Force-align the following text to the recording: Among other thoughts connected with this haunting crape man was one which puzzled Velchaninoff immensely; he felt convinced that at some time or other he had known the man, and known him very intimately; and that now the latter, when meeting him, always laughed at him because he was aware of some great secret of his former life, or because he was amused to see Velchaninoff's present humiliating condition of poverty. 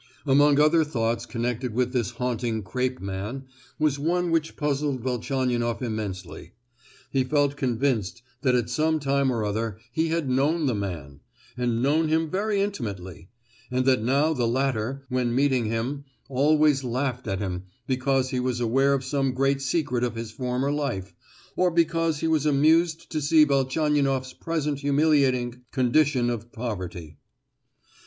Among 0.25 0.59
other 0.59 0.83
thoughts 0.83 1.27
connected 1.27 1.75
with 1.75 1.93
this 1.93 2.09
haunting 2.09 2.63
crape 2.63 2.99
man 2.99 3.43
was 3.77 3.99
one 3.99 4.31
which 4.31 4.55
puzzled 4.55 5.01
Velchaninoff 5.01 5.79
immensely; 5.83 6.53
he 7.11 7.23
felt 7.23 7.55
convinced 7.55 8.23
that 8.41 8.55
at 8.55 8.67
some 8.71 8.99
time 8.99 9.29
or 9.31 9.45
other 9.45 9.77
he 9.91 10.07
had 10.07 10.27
known 10.27 10.65
the 10.65 10.73
man, 10.73 11.19
and 11.55 11.83
known 11.83 12.07
him 12.07 12.31
very 12.31 12.59
intimately; 12.61 13.29
and 13.69 13.85
that 13.85 14.01
now 14.01 14.33
the 14.33 14.47
latter, 14.47 15.03
when 15.09 15.35
meeting 15.35 15.65
him, 15.65 16.05
always 16.29 16.83
laughed 16.83 17.27
at 17.27 17.37
him 17.37 17.65
because 17.85 18.29
he 18.31 18.39
was 18.39 18.59
aware 18.59 18.95
of 18.95 19.03
some 19.05 19.35
great 19.35 19.61
secret 19.61 20.03
of 20.03 20.15
his 20.15 20.31
former 20.31 20.71
life, 20.71 21.13
or 21.55 21.69
because 21.69 22.21
he 22.21 22.27
was 22.27 22.47
amused 22.47 23.11
to 23.11 23.21
see 23.21 23.43
Velchaninoff's 23.43 24.33
present 24.33 24.79
humiliating 24.79 25.61
condition 25.71 26.31
of 26.31 26.51
poverty. 26.51 27.17